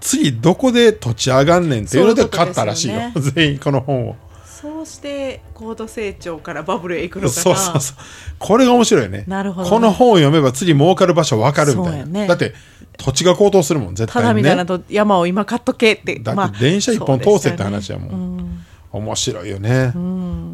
[0.00, 3.10] 次どこで土地上がんねんっていうので買ったらしいよ。
[3.14, 4.16] です全員この本を。
[4.44, 7.30] そうして高度成長からバブルへ行くのかな。
[7.30, 7.96] そうそうそう。
[8.38, 9.24] これが面白いよね。
[9.26, 9.70] なるほどね。
[9.70, 12.26] この本を読めば次儲かる場所分かるみたいな、ね。
[12.26, 12.54] だって
[12.96, 14.48] 土地が高騰するもん絶た対にね。
[14.48, 16.18] だみたいなと山を今買っとけって。
[16.18, 18.64] だまあって電車一本通せって話やもん、うん。
[18.90, 19.92] 面白いよね、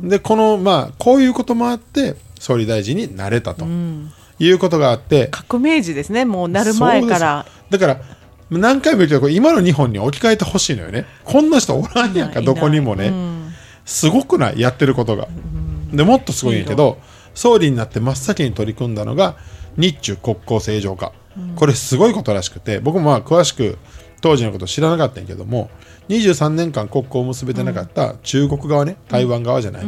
[0.02, 3.64] でこのまあこういうこともあって総理大臣になれたと
[4.40, 6.24] いうことがあって、革命児ですね。
[6.24, 7.46] もうなる前から。
[7.70, 8.00] だから
[8.50, 11.07] 何回も言うけどこれ今の日本に置き換えてほしいのよね。
[11.24, 13.52] こんな人おらんやんかどこにもね、うん。
[13.85, 14.61] すごくない？
[14.61, 15.28] やってることが、
[15.92, 16.98] でもっとすごいんやけど
[17.35, 19.37] 総理になって真っ先に取り組んだのが
[19.76, 21.12] 日中国交正常化、
[21.57, 23.78] これすごいことらしくて僕もまあ詳しく
[24.20, 25.70] 当時のこと知らなかったんやけども
[26.09, 29.87] 23年間国交を結べてなかった中国側ね台湾側じゃない、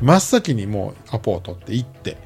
[0.00, 2.16] 真っ先にもうアポを取って行って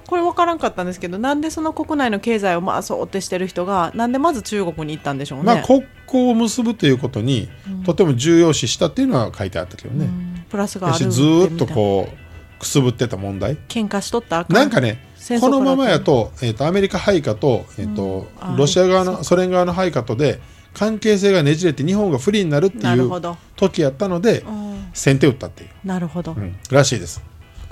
[0.00, 7.48] これ分からんかったんですけどなんでその国内の経済を回そうってしてる人がなんでまず中国に行ったんでしょうね、まあ、国交を結ぶということに、
[7.84, 10.44] とても重要視したっていうのは書いてあったけどね、うん。
[10.48, 13.56] プラスがあるずーっとこうくすぶってた問題。
[13.68, 15.02] 喧嘩しとったなんかね
[15.40, 20.40] このままやと,、えー、とアメリカ配下と,、えーとあロシア側のソ連側の配下とで
[20.74, 23.10] 関係性がねじれて日本が不利になるっていう
[23.56, 24.72] 時やったのでうん。
[24.94, 26.56] 先手打ったっていう、なるほど、うん。
[26.70, 27.22] らしいです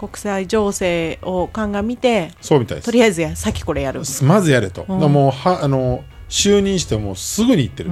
[0.00, 2.86] 国際情勢を鑑みてそうみたいです。
[2.86, 4.00] とりあえずや先これやる。
[4.22, 7.90] まずやれと、だからもうはあの就任してもうすぐに行ってる、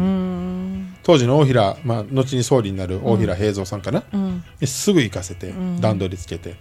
[1.03, 4.43] 当時の大平、まあ、後に総理になる大平平蔵さんかな、うん。
[4.65, 5.83] すぐ行かせてん。
[5.83, 6.55] 段取りつけて、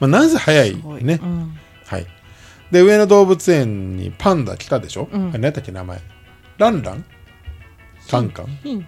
[0.00, 1.04] まあ、なぜ早いすごい。
[1.04, 1.56] ね、うん。
[1.86, 2.06] はい。
[2.72, 5.28] で上野動物園にパンダ来たでしょ、うん。
[5.28, 6.00] あれ何やっけ名前？
[6.58, 7.04] ランラン？
[8.10, 8.86] カンカンヒン。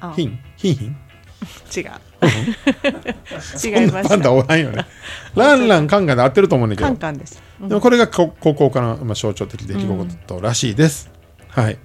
[0.00, 0.14] あ。
[0.16, 0.96] ヒンヒンヒン？
[1.74, 1.90] 違う。
[3.40, 4.84] そ違いましたんなパンダおらんよね。
[5.34, 6.88] ランランカンカンで合ってると思うんだけど。
[6.88, 7.68] カンカンです、うん。
[7.68, 11.10] でもこれがこ高校からの、まあ、象徴的出来事らしいです、
[11.48, 11.78] はい。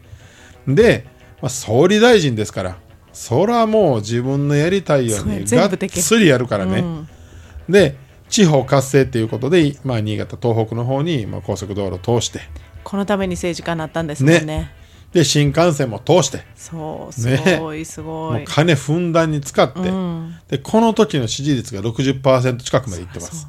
[0.67, 1.05] で、
[1.41, 2.77] まあ、総理大臣ですから
[3.13, 7.07] そらもう自分のやりたいようにがっつりやるからね、うん。
[7.69, 7.95] で
[8.29, 12.41] 地方活性っていうことで、まあ、新潟東北の方に、まあ、高速道路を通して。
[12.83, 14.71] このために政治家になったんですもんね
[15.15, 16.43] で新幹線も通して。
[16.57, 20.35] そうすねごいすごい、金ふんだんに使って、うん。
[20.49, 23.47] でこの時の支持率が60%近くまでいってます。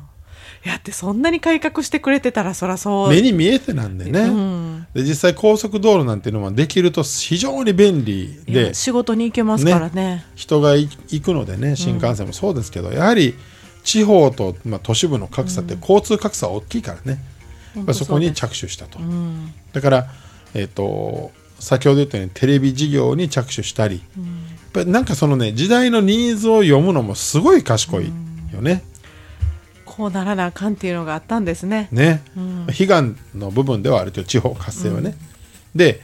[0.64, 3.10] いやってそんなに改革してくれてたらそらそう。
[3.10, 4.86] 目に見えてなんでね、うん。
[4.94, 8.72] で実際高速道路なんていうのはできると非常に便利で。
[8.72, 10.24] 仕事に行けますからね。
[10.36, 13.34] 人がい行くのでね新幹線もそうですけど、やはり
[13.82, 17.20] 地方と、まあ、都市部の格差って交通格差は大きいからね、
[17.74, 19.52] やっぱりそこに着手したと、うん。
[19.72, 20.06] だから、
[20.54, 28.12] えっと先ほど言ったようにテレビ事業に着手したり、やっぱりなんかそのね時代のニーズを読むのもすごい賢い
[28.52, 28.82] よね。
[29.84, 31.88] こうならなあかんっていうのがあったんですね。
[31.90, 32.22] ね、
[32.78, 35.16] 悲願の部分ではあるけど地方活性はね、
[35.74, 36.02] で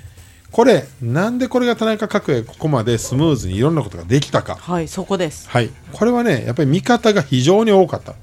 [0.50, 4.56] これなんでこれが田中角栄ここまでスムーズにいろんなことができたか。
[4.56, 5.48] はいそこです。
[5.50, 5.70] はい。
[5.92, 8.14] これはねやっぱり見方が非常に多かった、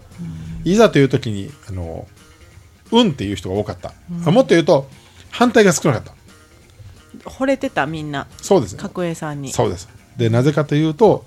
[0.64, 2.08] いざという時にあの
[2.92, 3.94] 運っていう人が多かった、
[4.26, 4.90] あもっと言うと
[5.30, 6.14] 反対が少なかった
[7.26, 8.76] 惚れてたみんなそうです。
[8.76, 9.52] ね角栄さんに。
[9.52, 9.88] そうです。
[10.18, 11.26] でなぜかというと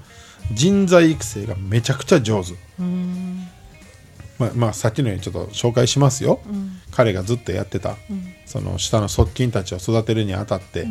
[0.53, 2.55] 人材育成がめちゃくちゃ上手。
[2.79, 3.49] うん。
[4.39, 6.41] まあ、まあさっきのようにちょっと紹介しますよ、
[6.91, 7.97] 彼がずっとやってた、
[8.45, 10.87] その下の側近たちを育てるにあたって、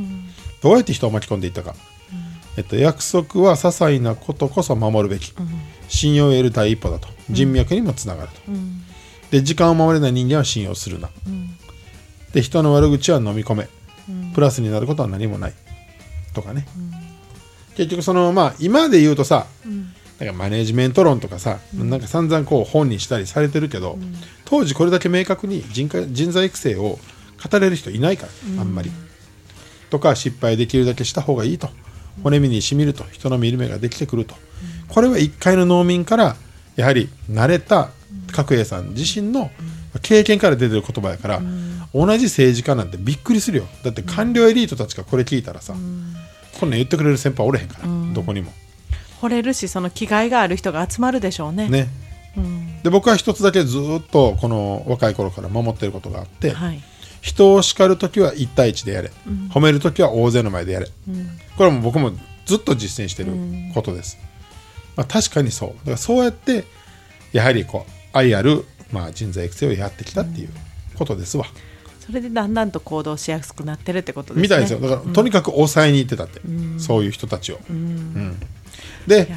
[0.62, 1.76] どうやって人を巻き込んでいったか、
[2.58, 5.34] えっと、約束は些細なことこそ守るべき、
[5.90, 7.10] 信用を得る第一歩だと。
[7.30, 8.84] 人脈にもつながると、うん。
[9.32, 11.10] で時間を守れない人間は信用するな、
[12.34, 13.68] で人の悪口は飲み込め、
[14.34, 15.54] プラスになることは何もない。
[16.34, 16.66] とかね、
[17.76, 19.48] 結局そのまあ今で言うとさ、
[20.20, 23.98] なんかマネジメント論とかさ、なんか散々こう本にしたりされてるけど、
[24.46, 27.00] 当時これだけ明確に人か人材育成を
[27.52, 28.92] 語れる人いないから、あんまり。
[29.90, 31.70] とか失敗できるだけした方がいいと。
[32.24, 34.36] 骨身にしみると人の見る目ができてくると、
[34.90, 36.36] これは一回の農民から
[36.76, 37.90] やはり慣れた
[38.32, 39.50] 角栄さん自身の
[40.02, 41.42] 経験から出てる言葉やから、
[41.94, 43.68] 同じ政治家なんてびっくりするよ。
[43.84, 48.54] だって官僚エリートたちがこれ聞いたらさ、こんなん言ってくれる先輩おれへんから、どこにも。
[49.22, 51.70] 惚れるしその気概がある人が集まるでしょうね。
[51.70, 51.90] ね、
[52.38, 52.82] うん。
[52.82, 56.82] で僕は一つだけずっとこの若い頃から守ってることがあって、はい。
[57.22, 59.12] 人を叱る時は1対1でやれ、
[59.50, 60.92] 褒める時は大勢の前でやれ、こ
[61.60, 62.12] れはもう僕も
[62.46, 63.34] ずっと実践してる
[63.76, 64.18] ことです、
[64.96, 65.70] まあ、確かにそう。
[65.70, 66.66] だからそうやって
[67.32, 70.50] やはりこう愛ある、まあ、人材育成をやってきたっていう
[70.96, 71.46] ことですわ、
[72.06, 74.42] それでだんだんと行動しやすくなってるってことですね。
[74.42, 74.80] みたいですよ。
[74.80, 76.42] だから、とにかく抑えに行ってたって、
[76.78, 78.38] そういう人たちを、うん。
[79.08, 79.28] で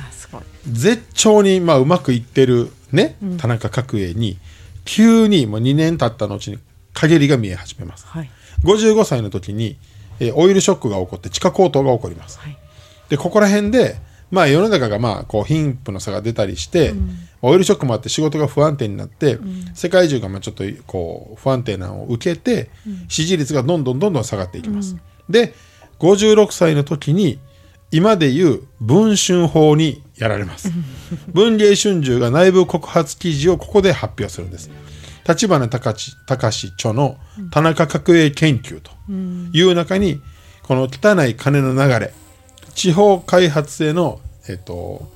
[0.68, 4.38] 絶頂にまあうまくいってるね、田中角栄に
[4.84, 6.58] 急にもう2年経った後に
[6.92, 8.06] 陰りが見え始めます。
[8.06, 8.30] はい。
[8.62, 9.76] 55歳の時に
[10.20, 12.38] えーオイルショックが起こって地価高騰が起こります。
[12.38, 12.56] はい。
[13.08, 13.96] でここら辺で、
[14.34, 16.92] まあ、世の中がまあこう貧富の差が出たりして、
[17.40, 19.38] オイルショックもあって仕事が不安定になって、
[19.74, 22.68] 世界中がまあちょっとこう不安定なのを受けて、
[23.08, 24.96] 支持率がどんどんどんどん下がっていきます。
[25.30, 25.54] で
[26.00, 27.38] 56歳の時に
[27.92, 30.72] 今でいう文春法にやられます。
[31.32, 34.68] 文藝春秋が内部告発記事をここで発表するんです。
[35.26, 37.16] 立花隆隆著の
[37.50, 38.90] 田中角栄研究と
[39.56, 40.20] いう中に
[40.62, 42.12] この汚い金の流れ
[42.74, 45.08] 地方開発へのえっ、と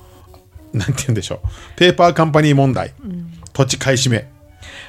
[0.73, 1.47] なんて言うんでしょう。
[1.77, 2.93] ペーパーカンパニー問題、
[3.53, 4.29] 土地買い占め。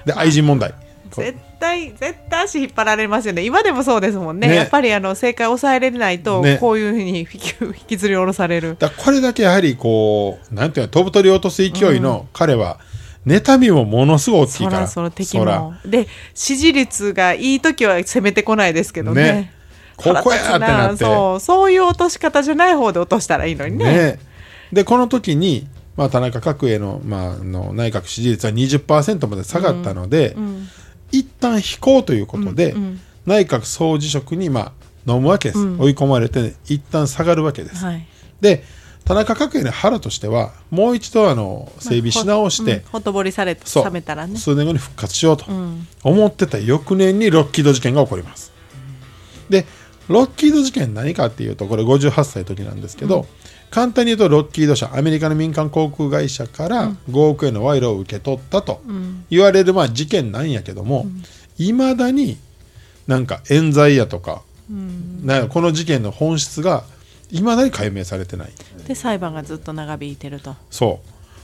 [0.04, 0.74] で愛人問題。
[1.10, 3.44] 絶対絶対足引っ張られますよね。
[3.44, 4.48] 今でもそうですもんね。
[4.48, 4.54] ね。
[4.54, 6.58] やっぱりあの正解抑えれないと、ね。
[6.58, 8.76] こういうふうに引き 引きずり下ろされる。
[8.78, 12.78] だこれだけやはりこうなんていうの飛ぶ鳥を落とす勢いの彼は、
[13.26, 14.80] 妬みもものすごい大きいそから。
[14.80, 15.74] らその敵も。
[15.84, 19.22] で支持率がいい時は攻めてこないですけどね。
[19.22, 19.52] ね
[20.02, 21.04] ここやってなって。
[21.04, 23.84] そうそういう落とし方じゃない方で落としたらいいのにね。
[23.84, 24.18] ね、
[24.72, 30.36] でこの時に、まあ、田中角栄の,、まあ、の内閣支持率は20%まで下がったので、
[31.12, 32.74] 一旦引こうということで、
[33.26, 34.72] 内閣総辞職に、まあ、
[35.06, 38.06] 飲むわけです、追い込まれて一旦下がるわけです、はい。
[38.40, 38.64] で
[39.04, 44.38] 田中角栄の腹としてはもう一度あの整備し直して、うんほとぼりされ冷めたらね。
[44.38, 45.46] 数年後に復活しようと
[46.04, 48.52] 思ってた翌年にロッキード事件が起こります。
[49.48, 49.66] で
[50.10, 53.26] ロッキード事件何かっていうとこれ58歳の時なんですけど、
[53.70, 58.82] 簡単に言うとロッキード社アメリカの民間航空会社から5億円の賄賂を受け取ったと
[59.30, 61.06] 言われるまあ事件なんやけども
[61.58, 62.38] いま、未だに
[63.06, 64.42] なんか冤罪やとか,、
[65.22, 66.82] なんかこの事件の本質が
[67.30, 68.50] いまだに解明されてない。
[68.88, 70.56] で裁判がずっと長引いてると。
[70.70, 71.00] そ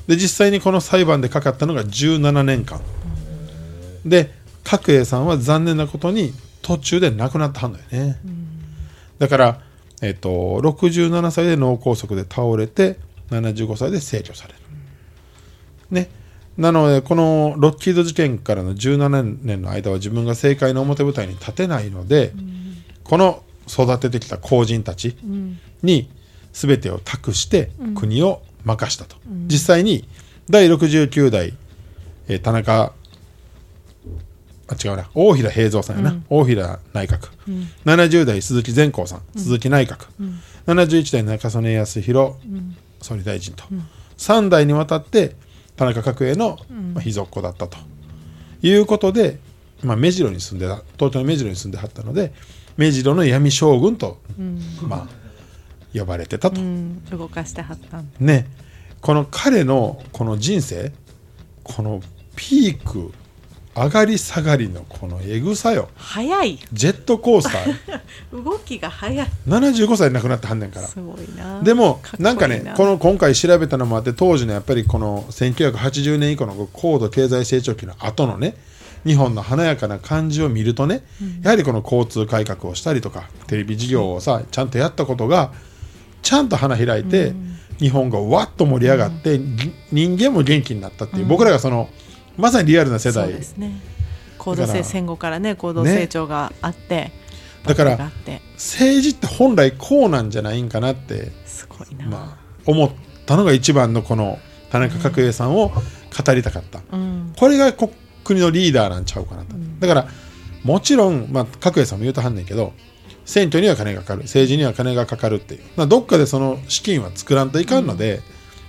[0.09, 0.11] う。
[0.11, 2.81] で実際にこの裁判でかかったのが17年間、
[4.05, 4.33] で
[4.65, 8.19] 角栄さんは残念なことに途中で亡くなったはんだよね、
[9.19, 9.61] だから、
[10.03, 12.99] えっと67歳で脳梗塞で倒れて
[13.31, 14.61] 75歳で逝去される、
[15.91, 16.09] ね。
[16.57, 22.33] なのでこのロッキード事件からの17年の間は自分が政界の表舞台に立てないので、
[23.05, 25.17] この育ててきた公人たち
[25.83, 26.09] に
[26.53, 30.09] 全てを託して国を任したと、実際に
[30.49, 31.55] 第69代、
[32.29, 32.93] えー田中
[34.69, 35.09] あ違うな。
[35.15, 37.29] 大平平蔵さんやな、大平内閣、
[37.85, 40.07] 70代鈴木善光さん、鈴木内閣、
[40.67, 42.33] 71代中曽根康弘、
[43.01, 43.65] 総理大臣と、
[44.19, 45.37] 3代にわたって
[45.77, 46.59] 田中角栄の、
[46.95, 47.77] まあ、秘蔵っ子だったと。
[48.63, 49.39] いうことで、
[49.83, 52.33] まあ、目白に住んでた東京の目白に住んではったので
[52.77, 54.19] 目白の闇将軍と、
[54.83, 55.09] まあ、
[55.99, 56.61] 呼ばれてたと。
[56.61, 57.05] うん。
[57.07, 58.47] 動かしてはったんね。
[59.01, 60.93] この彼のこの人生
[61.63, 62.01] この
[62.35, 63.13] ピーク
[63.77, 65.91] 上がり下がりのこのエグさよ。
[65.97, 66.59] 早い。
[66.73, 68.01] ジェットコースター。
[68.43, 69.29] 動きが早い。
[69.47, 70.89] 75歳で亡くなってはんねんから。
[70.89, 71.63] すごいな。
[71.63, 72.33] でもな。
[72.33, 78.57] んかねこの今回調べたのもあって当時のやっぱりこの1980年以降の高度経済成長期の後のね
[79.05, 81.03] 日本の華やかな感じを見るとね、
[81.43, 85.53] やはりこの交通改革をしたりとかテレビ事業をさちゃんとやったことが
[86.23, 87.35] ちゃんと花開いて、
[87.79, 91.89] 日本がわっと盛り上がって、ぎ人間も元気になったっていう、僕らがその
[92.37, 93.81] まさにリアルな世そう代ですね。
[94.39, 97.11] 高度戦後からね高度成長があって、
[97.65, 98.11] だから
[98.55, 102.91] 政治って本来こうなんじゃないんかなってすごいな、まあ、思っ
[103.25, 104.39] たのが一番のこの
[104.71, 107.33] 田中角栄さんを語りたかった、うん。
[107.37, 110.09] これがこ国のリーダーなんちゃうかなと、だから
[110.63, 112.73] もちろん、まあ、角栄さんも言うとはんねんけど
[113.25, 118.21] 選挙には金がかかる政治には金がかかるっていう、まあ、どっかでその資金は作らんといかんので、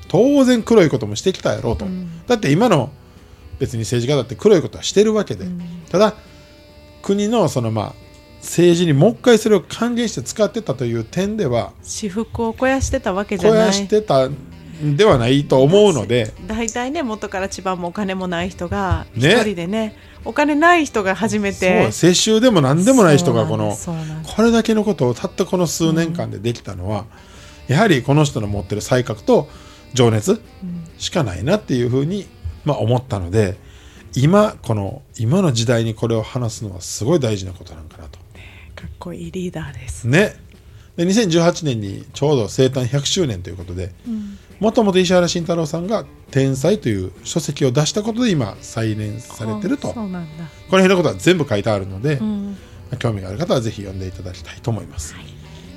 [0.07, 1.85] 当然黒いこともしてきたやろうと、
[2.25, 2.89] だって今の
[3.59, 5.45] 別に政治家だって黒いことはしてるわけで、
[5.89, 6.13] ただ
[7.01, 7.93] 国のそのまあ
[8.41, 13.71] 政治にもう一回それを還元して使ってたという点では私服を肥やしてたわけじゃない。
[13.71, 16.33] 肥やしてたんではないと思うので。
[16.45, 19.31] 大体ね元から千葉もお金もない人がね。
[19.31, 23.75] 一人でねお金ない人が初めそうて世襲でも何でもない人がこの
[24.35, 27.05] これだけのことをたったこの数年間でできたのは、
[27.67, 29.47] やはりこの人の持ってる才覚と
[29.93, 30.41] 情熱
[30.97, 32.27] しかないなっていうふうに、
[32.67, 33.57] まあ、思ったので
[34.15, 38.19] 今この今の時代にこれを話すのはすごい大事なことなんかなと。
[38.75, 40.07] かっこいいリーダーです。
[40.07, 40.35] ね。
[40.95, 43.91] で2018年にちょうど生誕100周年ということで
[44.59, 49.89] もともと石原慎太郎さんが「天才」という書籍を出したことで今再燃されてると。
[49.89, 50.45] あそうなんだ。
[50.69, 52.57] この辺のことは全部書いてあるので、ん。
[52.99, 55.15] 興味がある方はぜひ読んでいただきたいと思います、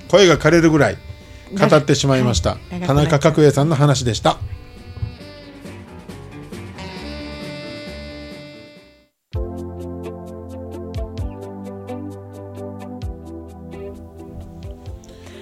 [0.09, 0.99] 声が枯れるぐらい
[1.59, 2.81] 語ってしまいました、はい。
[2.81, 4.39] 田中角栄さんの話でした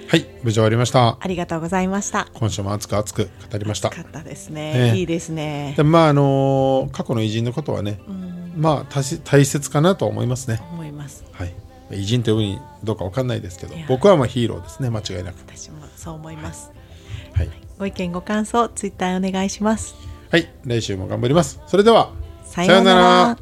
[0.09, 1.19] はい無事終わりました。
[1.19, 2.27] ありがとうございました。
[2.33, 3.91] 今週も熱く熱く語りました。
[3.91, 4.91] かったですね。
[4.93, 4.97] ね。
[4.97, 5.75] いいですね。
[5.77, 5.83] で。
[5.83, 8.01] まああのー過去の偉人のことはね、
[8.57, 10.63] まあ大切大切かなと思いますね。
[10.71, 11.23] 思います。
[11.31, 11.53] はい。
[11.91, 15.35] 偉人というふうにどうかわかんないですけど僕はまあヒーローですね間違いなく。
[15.47, 16.71] 私もそう思います。
[17.35, 19.93] はい、ご意見ご感想ツイッターお願いします。
[20.31, 21.61] はい、来週も頑張ります。
[21.67, 22.11] それでは
[22.45, 23.37] さようなら